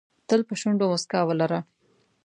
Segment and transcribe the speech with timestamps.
[0.27, 1.59] تل په شونډو موسکا ولره.